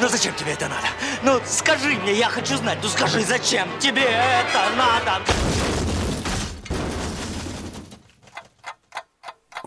Ну 0.00 0.08
зачем 0.08 0.34
тебе 0.34 0.52
это 0.52 0.68
надо? 0.68 0.88
Ну 1.22 1.40
скажи 1.46 1.90
мне, 1.96 2.14
я 2.14 2.28
хочу 2.28 2.56
знать. 2.56 2.78
Ну 2.82 2.88
скажи, 2.88 3.22
зачем 3.22 3.68
тебе 3.78 4.02
это 4.02 4.70
надо? 4.76 5.22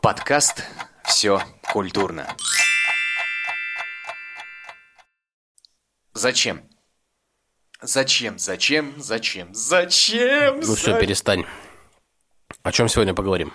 Подкаст 0.01 0.63
«Все 1.05 1.41
культурно». 1.63 2.27
Зачем? 6.13 6.63
Зачем, 7.81 8.39
зачем, 8.39 8.93
зачем, 8.97 9.53
зачем? 9.53 10.59
Ну 10.61 10.75
все, 10.75 10.99
перестань. 10.99 11.45
О 12.63 12.71
чем 12.71 12.89
сегодня 12.89 13.13
поговорим? 13.13 13.53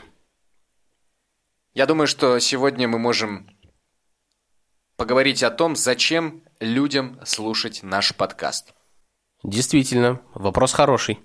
Я 1.74 1.86
думаю, 1.86 2.06
что 2.06 2.38
сегодня 2.38 2.86
мы 2.86 2.98
можем 2.98 3.50
поговорить 4.96 5.42
о 5.42 5.50
том, 5.50 5.74
зачем 5.74 6.42
людям 6.62 7.18
слушать 7.24 7.82
наш 7.82 8.14
подкаст. 8.14 8.72
Действительно, 9.42 10.20
вопрос 10.34 10.72
хороший. 10.72 11.18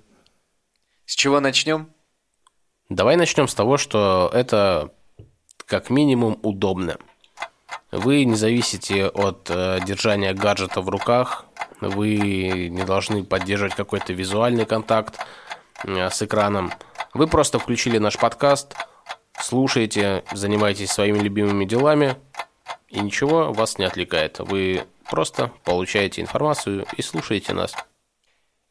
С 1.05 1.15
чего 1.15 1.39
начнем? 1.39 1.93
Давай 2.89 3.15
начнем 3.15 3.47
с 3.47 3.53
того, 3.53 3.77
что 3.77 4.31
это 4.33 4.93
как 5.65 5.89
минимум 5.89 6.39
удобно. 6.41 6.97
Вы 7.91 8.25
не 8.25 8.35
зависите 8.35 9.07
от 9.07 9.49
э, 9.49 9.79
держания 9.85 10.33
гаджета 10.33 10.81
в 10.81 10.89
руках, 10.89 11.45
вы 11.79 12.69
не 12.69 12.83
должны 12.83 13.23
поддерживать 13.23 13.75
какой-то 13.75 14.13
визуальный 14.13 14.65
контакт 14.65 15.19
э, 15.83 16.09
с 16.09 16.21
экраном. 16.21 16.73
Вы 17.13 17.27
просто 17.27 17.59
включили 17.59 17.97
наш 17.97 18.17
подкаст, 18.17 18.75
слушаете, 19.39 20.23
занимаетесь 20.31 20.91
своими 20.91 21.19
любимыми 21.19 21.65
делами, 21.65 22.17
и 22.89 22.99
ничего 22.99 23.53
вас 23.53 23.77
не 23.77 23.85
отвлекает. 23.85 24.39
Вы 24.39 24.85
просто 25.09 25.53
получаете 25.63 26.21
информацию 26.21 26.85
и 26.95 27.01
слушаете 27.01 27.53
нас. 27.53 27.73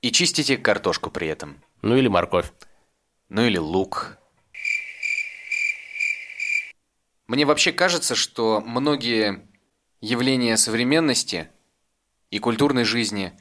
И 0.03 0.13
чистите 0.13 0.57
картошку 0.57 1.11
при 1.11 1.29
этом. 1.29 1.63
Ну 1.83 1.97
или 1.97 2.09
морковь. 2.09 2.53
Ну 3.29 3.45
или 3.45 3.59
лук. 3.59 4.19
Мне 7.27 7.45
вообще 7.45 7.73
кажется, 7.73 8.15
что 8.15 8.61
многие 8.61 9.49
явления 10.01 10.57
современности 10.57 11.51
и 12.31 12.39
культурной 12.39 12.85
жизни 12.85 13.33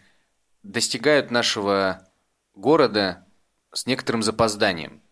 достигают 0.63 1.29
нашего 1.29 2.09
города 2.55 3.27
с 3.71 3.85
некоторым 3.85 4.23
запозданием. 4.23 5.03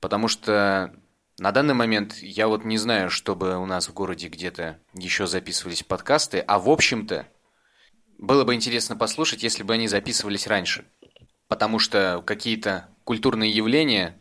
Потому 0.00 0.26
что 0.26 0.94
на 1.40 1.52
данный 1.52 1.72
момент 1.72 2.18
я 2.18 2.48
вот 2.48 2.66
не 2.66 2.76
знаю, 2.76 3.08
чтобы 3.08 3.56
у 3.56 3.64
нас 3.64 3.88
в 3.88 3.94
городе 3.94 4.28
где-то 4.28 4.78
еще 4.92 5.26
записывались 5.26 5.82
подкасты, 5.82 6.40
а 6.40 6.58
в 6.58 6.68
общем-то 6.68 7.26
было 8.18 8.44
бы 8.44 8.54
интересно 8.54 8.94
послушать, 8.94 9.42
если 9.42 9.62
бы 9.62 9.72
они 9.72 9.88
записывались 9.88 10.46
раньше. 10.46 10.84
Потому 11.48 11.78
что 11.78 12.22
какие-то 12.26 12.90
культурные 13.04 13.50
явления, 13.50 14.20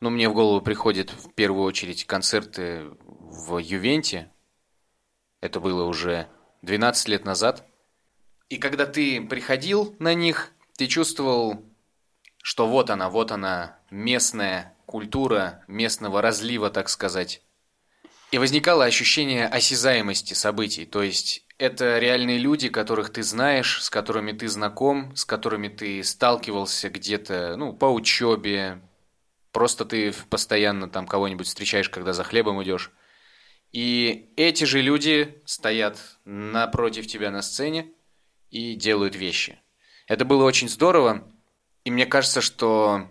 ну, 0.00 0.10
мне 0.10 0.28
в 0.28 0.34
голову 0.34 0.60
приходят 0.60 1.08
в 1.10 1.32
первую 1.32 1.64
очередь 1.64 2.04
концерты 2.04 2.90
в 3.00 3.56
Ювенте. 3.56 4.30
Это 5.40 5.60
было 5.60 5.84
уже 5.84 6.28
12 6.60 7.08
лет 7.08 7.24
назад. 7.24 7.66
И 8.50 8.58
когда 8.58 8.84
ты 8.84 9.22
приходил 9.22 9.96
на 9.98 10.12
них, 10.12 10.52
ты 10.76 10.88
чувствовал, 10.88 11.64
что 12.42 12.68
вот 12.68 12.90
она, 12.90 13.08
вот 13.08 13.32
она, 13.32 13.78
местная 13.90 14.76
культура, 14.90 15.62
местного 15.68 16.20
разлива, 16.20 16.68
так 16.68 16.88
сказать. 16.88 17.42
И 18.32 18.38
возникало 18.38 18.84
ощущение 18.84 19.46
осязаемости 19.46 20.34
событий, 20.34 20.84
то 20.84 21.00
есть 21.00 21.44
это 21.58 22.00
реальные 22.00 22.38
люди, 22.38 22.68
которых 22.68 23.10
ты 23.10 23.22
знаешь, 23.22 23.84
с 23.84 23.88
которыми 23.88 24.32
ты 24.32 24.48
знаком, 24.48 25.14
с 25.14 25.24
которыми 25.24 25.68
ты 25.68 26.02
сталкивался 26.02 26.90
где-то, 26.90 27.54
ну, 27.56 27.72
по 27.72 27.84
учебе, 27.84 28.80
просто 29.52 29.84
ты 29.84 30.12
постоянно 30.28 30.88
там 30.88 31.06
кого-нибудь 31.06 31.46
встречаешь, 31.46 31.88
когда 31.88 32.12
за 32.12 32.24
хлебом 32.24 32.60
идешь. 32.60 32.90
И 33.70 34.32
эти 34.34 34.64
же 34.64 34.80
люди 34.80 35.40
стоят 35.44 36.00
напротив 36.24 37.06
тебя 37.06 37.30
на 37.30 37.42
сцене 37.42 37.92
и 38.50 38.74
делают 38.74 39.14
вещи. 39.14 39.60
Это 40.08 40.24
было 40.24 40.42
очень 40.42 40.68
здорово, 40.68 41.28
и 41.84 41.92
мне 41.92 42.06
кажется, 42.06 42.40
что 42.40 43.06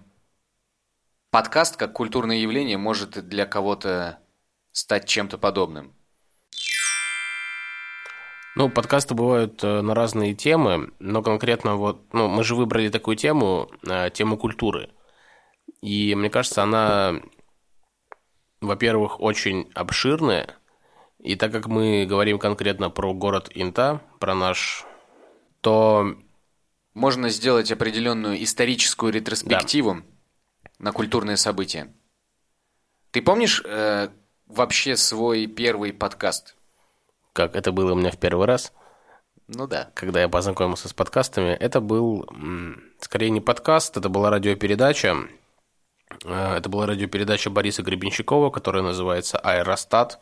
подкаст 1.32 1.78
как 1.78 1.94
культурное 1.94 2.38
явление 2.38 2.78
может 2.78 3.28
для 3.28 3.46
кого-то 3.46 4.20
стать 4.72 5.08
чем-то 5.08 5.38
подобным. 5.38 5.94
Ну, 8.56 8.70
подкасты 8.70 9.14
бывают 9.14 9.64
э, 9.64 9.82
на 9.82 9.96
разные 9.96 10.34
темы, 10.34 10.92
но 11.00 11.22
конкретно 11.22 11.76
вот, 11.76 12.14
ну, 12.14 12.28
мы 12.28 12.44
же 12.44 12.56
выбрали 12.56 12.90
такую 12.90 13.16
тему, 13.16 13.70
э, 13.88 14.10
тему 14.12 14.38
культуры. 14.38 14.90
И 15.82 16.14
мне 16.16 16.30
кажется, 16.30 16.64
она 16.64 17.22
во-первых, 18.62 19.20
очень 19.20 19.70
обширная. 19.74 20.56
И 21.20 21.36
так 21.36 21.52
как 21.52 21.68
мы 21.68 22.06
говорим 22.06 22.40
конкретно 22.40 22.90
про 22.90 23.14
город 23.14 23.50
Инта, 23.54 24.02
про 24.20 24.36
наш, 24.36 24.86
то... 25.62 26.16
Можно 26.94 27.30
сделать 27.30 27.72
определенную 27.72 28.42
историческую 28.44 29.14
ретроспективу 29.14 29.96
да. 29.96 30.02
На 30.80 30.92
культурные 30.92 31.38
события. 31.38 31.94
Ты 33.12 33.22
помнишь 33.22 33.62
э, 33.66 34.10
вообще 34.48 34.96
свой 34.96 35.48
первый 35.48 35.94
подкаст? 35.94 36.56
Как 37.34 37.56
это 37.56 37.72
было 37.72 37.94
у 37.94 37.96
меня 37.96 38.12
в 38.12 38.18
первый 38.18 38.48
раз? 38.48 38.74
Ну 39.48 39.68
да. 39.68 39.92
Когда 39.96 40.22
я 40.22 40.30
познакомился 40.30 40.90
с 40.90 40.94
подкастами, 40.94 41.52
это 41.52 41.82
был 41.82 42.28
скорее 43.00 43.30
не 43.30 43.42
подкаст, 43.42 43.98
это 43.98 44.10
была 44.10 44.30
радиопередача, 44.30 45.28
Э, 46.26 46.56
это 46.58 46.70
была 46.70 46.86
радиопередача 46.86 47.50
Бориса 47.50 47.84
Гребенщикова, 47.84 48.50
которая 48.50 48.84
называется 48.84 49.38
«Аэростат». 49.38 50.20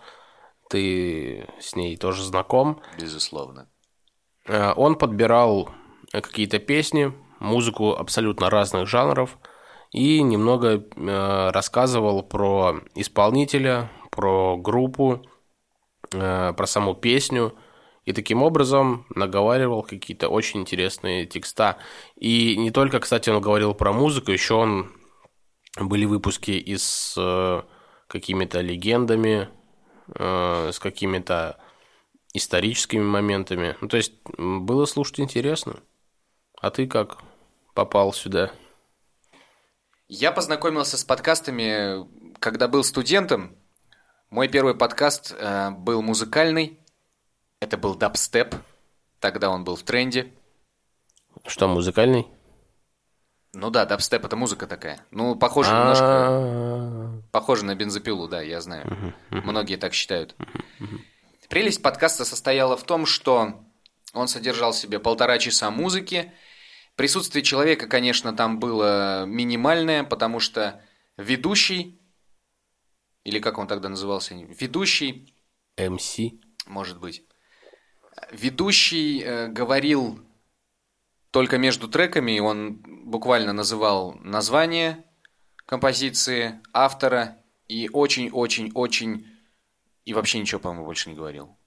Ты 0.69 1.47
с 1.61 1.75
ней 1.75 1.95
тоже 1.97 2.23
знаком. 2.23 2.81
Безусловно. 2.99 3.69
Э, 4.45 4.73
он 4.75 4.97
подбирал 4.97 5.69
какие-то 6.11 6.59
песни, 6.59 7.13
музыку 7.39 7.93
абсолютно 7.93 8.49
разных 8.49 8.87
жанров 8.87 9.37
и 9.91 10.21
немного 10.21 10.83
э, 10.95 11.49
рассказывал 11.51 12.23
про 12.23 12.81
исполнителя, 12.95 13.89
про 14.11 14.57
группу, 14.57 15.21
про 16.09 16.65
саму 16.65 16.95
песню. 16.95 17.53
И 18.05 18.13
таким 18.13 18.41
образом 18.41 19.05
наговаривал 19.13 19.83
какие-то 19.83 20.29
очень 20.29 20.61
интересные 20.61 21.25
текста. 21.25 21.77
И 22.15 22.55
не 22.55 22.71
только, 22.71 23.01
кстати, 23.01 23.29
он 23.29 23.41
говорил 23.41 23.73
про 23.73 23.91
музыку, 23.91 24.31
еще 24.31 24.53
он 24.53 24.91
были 25.79 26.05
выпуски 26.05 26.51
и 26.51 26.77
с 26.77 27.15
э, 27.17 27.61
какими-то 28.07 28.61
легендами, 28.61 29.49
э, 30.15 30.71
с 30.71 30.79
какими-то 30.79 31.59
историческими 32.33 33.03
моментами. 33.03 33.75
Ну, 33.81 33.87
то 33.87 33.97
есть 33.97 34.13
было 34.37 34.85
слушать 34.85 35.19
интересно. 35.19 35.81
А 36.61 36.71
ты 36.71 36.87
как 36.87 37.17
попал 37.73 38.13
сюда? 38.13 38.51
Я 40.09 40.31
познакомился 40.31 40.97
с 40.97 41.03
подкастами, 41.03 42.07
когда 42.39 42.69
был 42.69 42.85
студентом. 42.85 43.57
Мой 44.29 44.47
первый 44.47 44.73
подкаст 44.73 45.35
э, 45.37 45.71
был 45.71 46.01
музыкальный. 46.01 46.79
Это 47.59 47.75
был 47.77 47.93
дабстеп. 47.93 48.55
Тогда 49.19 49.49
он 49.49 49.65
был 49.65 49.75
в 49.75 49.83
тренде. 49.83 50.31
Что, 51.45 51.67
музыкальный? 51.67 52.25
Ну 53.51 53.69
да, 53.69 53.85
дабстеп 53.85 54.23
это 54.23 54.37
музыка 54.37 54.65
такая. 54.65 55.01
Ну, 55.11 55.35
похоже 55.35 55.71
немножко... 55.71 57.21
Похоже 57.31 57.65
на 57.65 57.75
бензопилу, 57.75 58.29
да, 58.29 58.41
я 58.41 58.61
знаю. 58.61 59.13
Многие 59.29 59.75
так 59.75 59.93
считают. 59.93 60.35
Прелесть 61.49 61.81
подкаста 61.81 62.23
состояла 62.23 62.77
в 62.77 62.83
том, 62.83 63.05
что 63.05 63.59
он 64.13 64.29
содержал 64.29 64.71
в 64.71 64.77
себе 64.77 64.99
полтора 64.99 65.37
часа 65.37 65.69
музыки. 65.69 66.31
Присутствие 66.97 67.43
человека, 67.43 67.87
конечно, 67.87 68.35
там 68.35 68.59
было 68.59 69.25
минимальное, 69.25 70.03
потому 70.03 70.39
что 70.39 70.83
ведущий, 71.15 72.01
или 73.23 73.39
как 73.39 73.59
он 73.59 73.67
тогда 73.67 73.87
назывался, 73.87 74.33
ведущий... 74.33 75.33
МС? 75.77 76.17
Может 76.65 76.99
быть. 76.99 77.23
Ведущий 78.31 79.21
э, 79.21 79.47
говорил 79.47 80.27
только 81.29 81.59
между 81.59 81.87
треками 81.87 82.39
он 82.39 82.81
буквально 83.05 83.53
называл 83.53 84.15
название 84.21 85.05
композиции, 85.67 86.59
автора 86.73 87.37
и 87.67 87.89
очень-очень-очень... 87.93 89.27
И 90.05 90.13
вообще 90.15 90.39
ничего, 90.39 90.59
по-моему, 90.59 90.85
больше 90.85 91.11
не 91.11 91.15
говорил. 91.15 91.59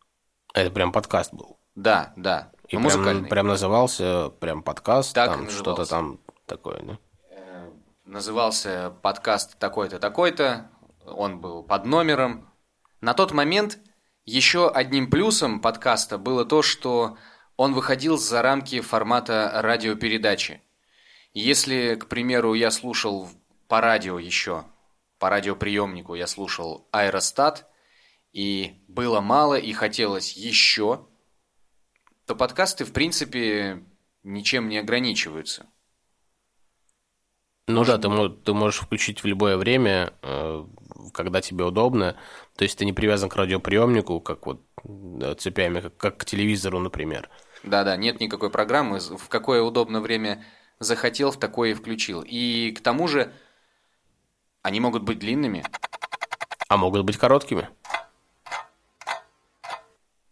Это 0.54 0.72
прям 0.72 0.90
подкаст 0.90 1.32
был? 1.32 1.60
Да, 1.76 2.12
да. 2.16 2.50
И 2.70 2.76
прям, 2.76 2.82
музыкальный. 2.84 3.28
прям 3.28 3.48
назывался 3.48 4.30
прям 4.38 4.62
подкаст, 4.62 5.12
так 5.12 5.30
там 5.30 5.50
что-то 5.50 5.84
там 5.86 6.20
такое, 6.46 6.80
да? 6.82 6.98
Э, 7.30 7.68
назывался 8.04 8.94
подкаст 9.02 9.58
такой-то, 9.58 9.98
такой-то. 9.98 10.70
Он 11.04 11.40
был 11.40 11.64
под 11.64 11.84
номером. 11.84 12.48
На 13.00 13.12
тот 13.14 13.32
момент 13.32 13.80
еще 14.24 14.70
одним 14.70 15.10
плюсом 15.10 15.60
подкаста 15.60 16.16
было 16.16 16.44
то, 16.44 16.62
что 16.62 17.16
он 17.56 17.74
выходил 17.74 18.16
за 18.16 18.40
рамки 18.40 18.80
формата 18.80 19.50
радиопередачи. 19.52 20.62
Если, 21.32 21.96
к 21.96 22.06
примеру, 22.06 22.54
я 22.54 22.70
слушал 22.70 23.28
по 23.66 23.80
радио 23.80 24.20
еще, 24.20 24.64
по 25.18 25.28
радиоприемнику 25.28 26.14
я 26.14 26.28
слушал 26.28 26.88
аэростат, 26.92 27.68
и 28.32 28.84
было 28.86 29.20
мало, 29.20 29.56
и 29.58 29.72
хотелось 29.72 30.34
еще, 30.34 31.08
то 32.30 32.36
подкасты, 32.36 32.84
в 32.84 32.92
принципе, 32.92 33.82
ничем 34.22 34.68
не 34.68 34.78
ограничиваются. 34.78 35.66
Ну 37.66 37.84
да, 37.84 37.98
ты, 37.98 38.08
ты 38.44 38.52
можешь 38.52 38.82
включить 38.82 39.24
в 39.24 39.26
любое 39.26 39.56
время, 39.56 40.14
э, 40.22 40.64
когда 41.12 41.40
тебе 41.40 41.64
удобно. 41.64 42.16
То 42.54 42.62
есть 42.62 42.78
ты 42.78 42.84
не 42.84 42.92
привязан 42.92 43.28
к 43.28 43.34
радиоприемнику, 43.34 44.20
как 44.20 44.46
вот 44.46 44.62
цепями, 45.40 45.80
как, 45.80 45.96
как 45.96 46.16
к 46.18 46.24
телевизору, 46.24 46.78
например. 46.78 47.28
Да-да, 47.64 47.96
нет 47.96 48.20
никакой 48.20 48.50
программы. 48.50 49.00
В 49.00 49.28
какое 49.28 49.60
удобное 49.60 50.00
время 50.00 50.44
захотел, 50.78 51.32
в 51.32 51.36
такое 51.36 51.70
и 51.70 51.74
включил. 51.74 52.22
И 52.24 52.70
к 52.70 52.80
тому 52.80 53.08
же 53.08 53.32
они 54.62 54.78
могут 54.78 55.02
быть 55.02 55.18
длинными. 55.18 55.64
А 56.68 56.76
могут 56.76 57.04
быть 57.04 57.16
короткими. 57.16 57.68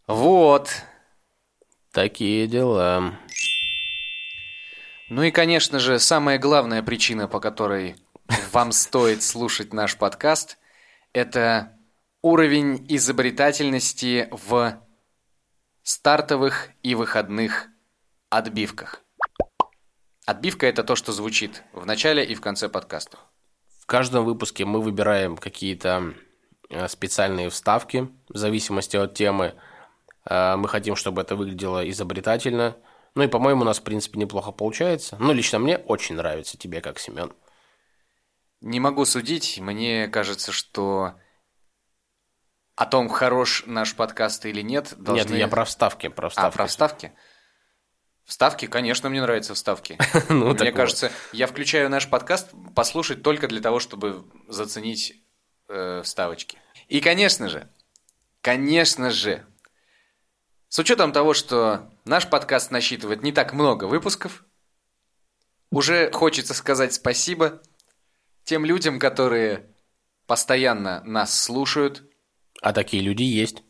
Вот. 0.07 0.71
Такие 1.99 2.47
дела. 2.47 3.19
Ну 5.09 5.25
и, 5.25 5.33
конечно 5.33 5.81
же, 5.81 5.99
самая 5.99 6.39
главная 6.39 6.81
причина, 6.81 7.27
по 7.27 7.41
которой 7.41 7.97
вам 8.53 8.71
стоит 8.71 9.25
слушать 9.25 9.73
наш 9.73 9.97
подкаст, 9.97 10.59
это 11.13 11.77
уровень 12.23 12.87
изобретательности 12.89 14.29
в 14.31 14.81
стартовых 15.83 16.69
и 16.85 16.95
выходных 16.95 17.67
отбивках. 18.31 19.03
Отбивка– 20.25 20.67
это 20.69 20.85
то, 20.85 20.95
что 20.95 21.11
звучит 21.11 21.65
в 21.73 21.85
начале 21.85 22.25
и 22.25 22.37
в 22.37 22.41
конце 22.41 22.69
подкаста. 22.69 23.19
В 23.81 23.87
каждом 23.87 24.25
выпуске 24.25 24.65
мы 24.65 24.81
выбираем 24.81 25.37
какие-то 25.37 26.15
э, 26.71 26.87
специальные 26.87 27.51
вставки 27.51 28.09
в 28.29 28.37
зависимости 28.37 28.97
от 28.97 29.15
темы. 29.15 29.57
Э, 30.25 30.57
мы 30.57 30.69
хотим, 30.69 30.97
чтобы 30.97 31.23
это 31.23 31.37
выглядело 31.37 31.89
изобретательно. 31.89 32.77
Ну 33.15 33.23
и, 33.23 33.29
по-моему, 33.29 33.63
у 33.63 33.65
нас, 33.65 33.79
в 33.79 33.83
принципе, 33.83 34.19
неплохо 34.19 34.53
получается. 34.53 35.17
Ну, 35.19 35.33
лично 35.33 35.59
мне 35.59 35.79
очень 35.79 36.15
нравится 36.17 36.57
тебе, 36.57 36.81
как 36.81 36.99
Семен. 36.99 37.33
Не 38.61 38.81
могу 38.81 39.05
судить. 39.05 39.59
Мне 39.61 40.09
кажется, 40.09 40.53
что 40.53 41.15
о 42.79 42.87
том, 42.87 43.09
хорош 43.09 43.65
наш 43.67 43.95
подкаст 43.95 44.47
или 44.47 44.63
нет, 44.63 44.95
должны... 44.97 45.31
Нет, 45.31 45.39
я 45.39 45.49
про 45.49 45.65
вставки. 45.65 46.09
Про 46.09 46.29
вставки. 46.29 46.55
А, 46.55 46.57
про 46.57 46.67
вставки? 46.67 47.13
Вставки, 48.25 48.67
конечно, 48.67 49.09
мне 49.09 49.21
нравятся 49.21 49.55
вставки. 49.55 49.99
ну, 50.29 50.53
мне 50.53 50.71
кажется, 50.71 51.11
я 51.33 51.47
включаю 51.49 51.91
наш 51.91 52.09
подкаст 52.09 52.51
послушать 52.77 53.23
только 53.23 53.49
для 53.49 53.61
того, 53.61 53.81
чтобы 53.81 54.25
заценить 54.47 55.15
э, 55.69 56.03
вставочки. 56.05 56.59
И, 56.89 57.01
конечно 57.01 57.49
же, 57.49 57.69
конечно 58.43 59.11
же, 59.11 59.45
с 60.69 60.79
учетом 60.79 61.13
того, 61.13 61.35
что 61.35 61.91
наш 62.05 62.29
подкаст 62.29 62.71
насчитывает 62.71 63.23
не 63.23 63.33
так 63.33 63.53
много 63.53 63.85
выпусков, 63.85 64.45
уже 65.71 66.11
хочется 66.13 66.55
сказать 66.55 66.95
спасибо 66.95 67.63
тем 68.45 68.65
людям, 68.65 68.99
которые 68.99 69.75
постоянно 70.27 71.03
нас 71.05 71.43
слушают. 71.43 72.03
А 72.63 72.73
такие 72.73 73.03
люди 73.03 73.23
есть. 73.23 73.63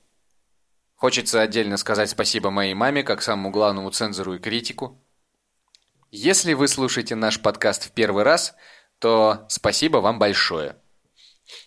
Хочется 0.94 1.40
отдельно 1.40 1.76
сказать 1.76 2.10
спасибо 2.10 2.50
моей 2.50 2.74
маме, 2.74 3.02
как 3.02 3.22
самому 3.22 3.50
главному 3.50 3.90
цензору 3.90 4.34
и 4.34 4.38
критику. 4.38 5.04
Если 6.10 6.54
вы 6.54 6.66
слушаете 6.66 7.14
наш 7.14 7.40
подкаст 7.40 7.84
в 7.84 7.92
первый 7.92 8.24
раз, 8.24 8.54
то 8.98 9.46
спасибо 9.48 9.98
вам 9.98 10.18
большое. 10.18 10.76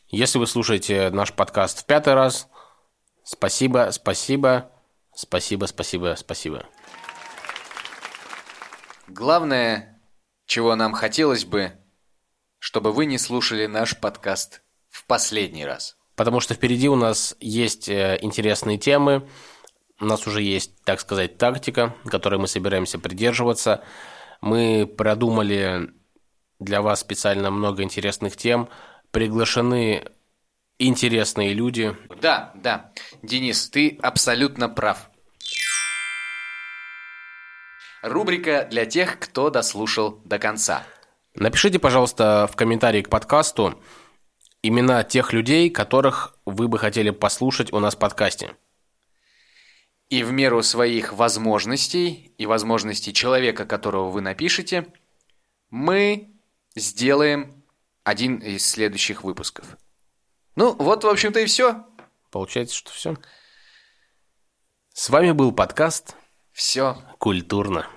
Если 0.07 0.37
вы 0.37 0.47
слушаете 0.47 1.09
наш 1.09 1.33
подкаст 1.33 1.79
в 1.79 1.85
пятый 1.85 2.13
раз, 2.13 2.49
спасибо, 3.23 3.89
спасибо, 3.91 4.71
спасибо, 5.15 5.65
спасибо, 5.65 6.15
спасибо. 6.17 6.65
Главное, 9.07 10.01
чего 10.45 10.75
нам 10.75 10.93
хотелось 10.93 11.45
бы, 11.45 11.73
чтобы 12.59 12.91
вы 12.91 13.05
не 13.05 13.17
слушали 13.17 13.65
наш 13.65 13.97
подкаст 13.97 14.61
в 14.89 15.05
последний 15.05 15.65
раз– 15.65 15.97
потому 16.21 16.39
что 16.39 16.53
впереди 16.53 16.87
у 16.87 16.95
нас 16.95 17.35
есть 17.39 17.89
э, 17.89 18.19
интересные 18.21 18.77
темы, 18.77 19.27
у 19.99 20.05
нас 20.05 20.27
уже 20.27 20.43
есть, 20.43 20.83
так 20.83 20.99
сказать, 20.99 21.39
тактика, 21.39 21.95
которой 22.05 22.39
мы 22.39 22.47
собираемся 22.47 22.99
придерживаться. 22.99 23.83
Мы 24.39 24.85
продумали 24.85 25.89
для 26.59 26.83
вас 26.83 26.99
специально 26.99 27.49
много 27.49 27.81
интересных 27.81 28.37
тем, 28.37 28.69
приглашены 29.09 30.05
интересные 30.87 31.53
люди. 31.53 31.95
Да, 32.21 32.51
да, 32.55 32.91
Денис, 33.21 33.69
ты 33.69 33.97
абсолютно 34.01 34.69
прав. 34.69 35.09
Рубрика 38.01 38.67
для 38.69 38.85
тех, 38.85 39.19
кто 39.19 39.49
дослушал 39.49 40.21
до 40.25 40.39
конца. 40.39 40.83
Напишите, 41.35 41.79
пожалуйста, 41.79 42.49
в 42.51 42.55
комментарии 42.55 43.03
к 43.03 43.09
подкасту, 43.09 43.79
имена 44.63 45.03
тех 45.03 45.33
людей, 45.33 45.69
которых 45.69 46.35
вы 46.45 46.67
бы 46.67 46.79
хотели 46.79 47.11
послушать 47.11 47.71
у 47.71 47.79
нас 47.79 47.95
в 47.95 47.99
подкасте. 47.99 48.55
И 50.09 50.23
в 50.23 50.31
меру 50.31 50.61
своих 50.61 51.13
возможностей 51.13 52.33
и 52.37 52.45
возможностей 52.45 53.13
человека, 53.13 53.65
которого 53.65 54.09
вы 54.09 54.21
напишете, 54.21 54.87
мы 55.69 56.31
сделаем 56.75 57.63
один 58.03 58.37
из 58.37 58.65
следующих 58.65 59.23
выпусков. 59.23 59.77
Ну, 60.55 60.75
вот, 60.75 61.03
в 61.03 61.07
общем-то, 61.07 61.39
и 61.39 61.45
все. 61.45 61.85
Получается, 62.29 62.75
что 62.75 62.91
все. 62.91 63.15
С 64.93 65.09
вами 65.09 65.31
был 65.31 65.51
подкаст 65.51 66.15
«Все 66.51 66.97
культурно». 67.19 67.87